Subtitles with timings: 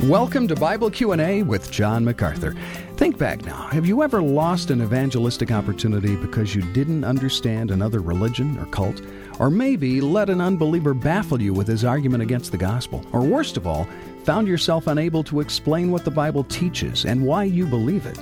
[0.00, 2.54] Welcome to Bible Q&A with John MacArthur.
[2.96, 3.68] Think back now.
[3.68, 9.00] Have you ever lost an evangelistic opportunity because you didn't understand another religion or cult?
[9.38, 13.02] Or maybe let an unbeliever baffle you with his argument against the gospel?
[13.12, 13.88] Or worst of all,
[14.24, 18.18] found yourself unable to explain what the Bible teaches and why you believe it?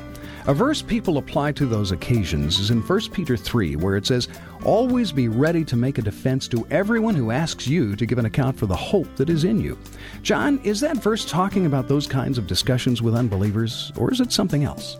[0.48, 4.26] A verse people apply to those occasions is in 1 Peter 3, where it says,
[4.64, 8.24] Always be ready to make a defense to everyone who asks you to give an
[8.24, 9.78] account for the hope that is in you.
[10.22, 14.32] John, is that verse talking about those kinds of discussions with unbelievers, or is it
[14.32, 14.96] something else?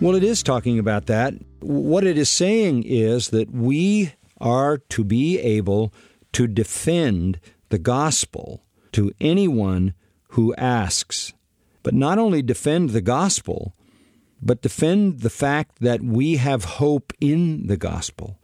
[0.00, 1.34] Well, it is talking about that.
[1.58, 5.92] What it is saying is that we are to be able
[6.32, 7.40] to defend
[7.70, 8.62] the gospel
[8.92, 9.94] to anyone
[10.28, 11.32] who asks.
[11.82, 13.74] But not only defend the gospel,
[14.44, 18.38] but defend the fact that we have hope in the gospel.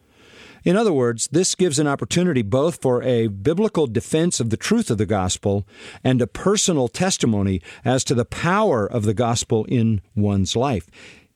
[0.65, 4.91] In other words, this gives an opportunity both for a biblical defense of the truth
[4.91, 5.67] of the gospel
[6.05, 10.89] and a personal testimony as to the power of the gospel in one's life.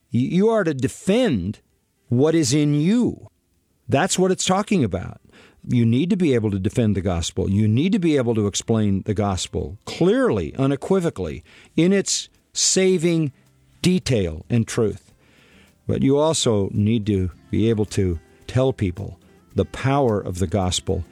[0.09, 1.59] You are to defend
[2.09, 3.29] what is in you.
[3.87, 5.21] That's what it's talking about.
[5.67, 7.49] You need to be able to defend the gospel.
[7.49, 11.43] You need to be able to explain the gospel clearly, unequivocally,
[11.75, 13.33] in its saving
[13.85, 15.13] detail and truth.
[15.85, 19.19] But you also need to be able to tell people
[19.53, 21.05] the power of the gospel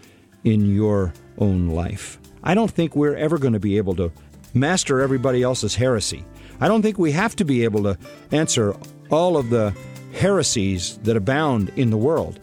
[0.43, 2.17] in your own life.
[2.43, 4.11] I don't think we're ever going to be able to
[4.55, 6.25] master everybody else's heresy.
[6.59, 7.95] I don't think we have to be able to
[8.31, 8.75] answer
[9.11, 9.71] all of the
[10.15, 12.39] heresies that abound in the world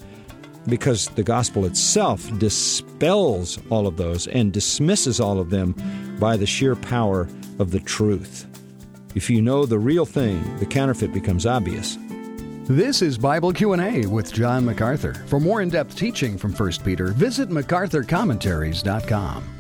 [0.69, 5.75] because the gospel itself dispels all of those and dismisses all of them
[6.21, 8.47] by the sheer power of the truth.
[9.15, 11.99] If you know the real thing, the counterfeit becomes obvious.
[12.65, 15.15] This is Bible Q&A with John MacArthur.
[15.27, 19.60] For more in-depth teaching from 1 Peter, visit macarthurcommentaries.com.